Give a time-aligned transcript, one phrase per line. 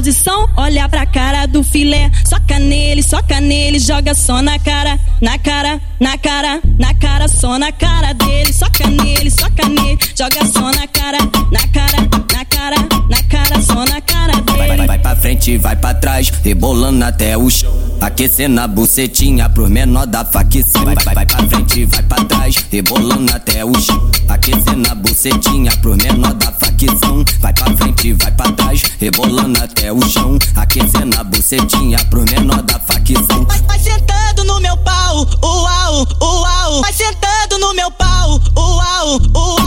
[0.00, 2.10] posição, olha pra cara do filé.
[2.26, 7.58] Soca nele, soca nele, joga só na cara, na cara, na cara, na cara, só
[7.58, 8.50] na cara dele.
[8.50, 11.18] Soca nele, soca nele, joga só na cara,
[11.52, 12.76] na cara, na cara,
[13.10, 14.58] na cara, só na cara dele.
[14.58, 17.70] Vai, vai, vai pra frente, vai pra trás, rebolando até o chão.
[18.00, 20.82] Aquecendo a bucetinha pro menor da facção.
[20.82, 24.10] Vai, vai, vai pra frente, vai pra trás, rebolando até o chão.
[24.26, 27.22] Aquecendo a bucetinha pro menor da facção.
[27.40, 28.59] Vai pra frente, vai pra trás,
[29.00, 30.38] rebolando até o chão.
[30.54, 33.44] Aquecendo a bucetinha pro menor da facção.
[33.46, 36.80] Vai, vai sentando no meu pau, uau, uau.
[36.82, 39.59] Vai sentando no meu pau, uau, uau.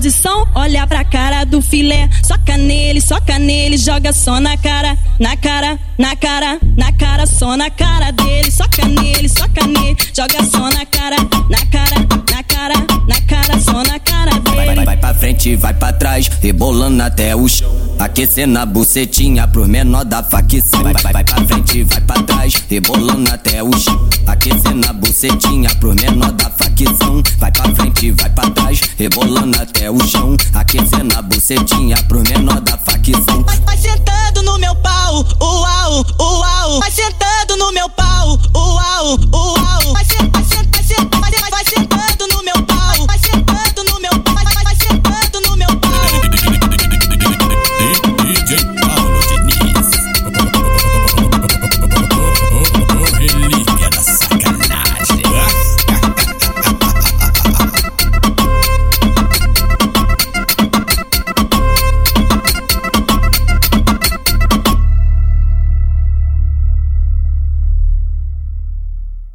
[0.00, 2.08] Posição, olha pra cara do filé.
[2.26, 7.54] Soca nele, soca nele, joga só na cara, na cara, na cara, na cara, só
[7.54, 8.50] na cara dele.
[8.50, 11.16] Soca nele, soca nele, joga só na cara,
[11.50, 11.96] na cara,
[12.32, 12.74] na cara,
[13.06, 14.86] na cara, só na cara Vai, vai, dele.
[14.86, 17.70] vai pra frente, vai pra trás, rebolando até o chão.
[17.98, 20.82] Aquecendo a bucetinha pro menor da facção.
[20.82, 24.08] Vai, vai, vai pra frente, vai pra trás, rebolando até o chão.
[24.26, 27.22] Aquecendo a bucetinha pro menor da facção.
[27.38, 32.60] Vai pra frente, vai pra trás, rebolando até o chão, aquecendo a bucetinha pro menor
[32.60, 33.42] da facção.
[33.44, 39.49] Vai, vai sentando no meu pau, uau, uau, vai sentando no meu pau, uau, uau.